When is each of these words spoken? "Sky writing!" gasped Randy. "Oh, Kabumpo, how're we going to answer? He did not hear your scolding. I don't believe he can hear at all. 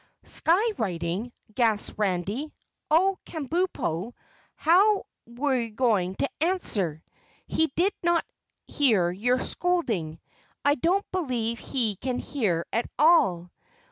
"Sky 0.25 0.71
writing!" 0.79 1.31
gasped 1.53 1.99
Randy. 1.99 2.51
"Oh, 2.89 3.19
Kabumpo, 3.23 4.13
how're 4.55 5.03
we 5.27 5.69
going 5.69 6.15
to 6.15 6.27
answer? 6.41 7.03
He 7.45 7.67
did 7.75 7.93
not 8.01 8.25
hear 8.65 9.11
your 9.11 9.39
scolding. 9.39 10.19
I 10.65 10.73
don't 10.73 11.05
believe 11.11 11.59
he 11.59 11.97
can 11.97 12.17
hear 12.17 12.65
at 12.73 12.89
all. 12.97 13.51